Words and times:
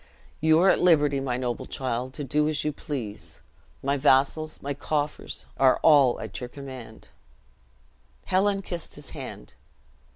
"You 0.39 0.57
are 0.61 0.69
at 0.71 0.79
liberty, 0.81 1.19
my 1.19 1.37
noble 1.37 1.67
child, 1.67 2.15
to 2.15 2.23
do 2.23 2.49
as 2.49 2.63
you 2.63 2.73
please. 2.73 3.39
My 3.83 3.97
vassals, 3.97 4.59
my 4.59 4.73
coffers, 4.73 5.45
are 5.57 5.77
all 5.83 6.19
at 6.19 6.39
your 6.39 6.49
command." 6.49 7.09
Helen 8.25 8.63
kissed 8.63 8.95
his 8.95 9.11
hand. 9.11 9.53